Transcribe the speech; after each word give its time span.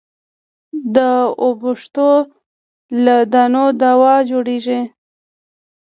د 0.95 0.97
اوبښتو 1.43 2.09
له 3.05 3.15
دانو 3.33 3.65
دوا 3.81 4.15
جوړېږي. 4.29 4.81